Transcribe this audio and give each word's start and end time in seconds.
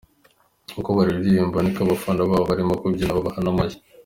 Uko 0.79 0.89
baririmba 0.97 1.57
niko 1.61 1.79
abafana 1.85 2.21
babo 2.29 2.43
barimo 2.49 2.73
kubyina 2.81 3.15
babaha 3.17 3.39
n'amashyi. 3.41 3.79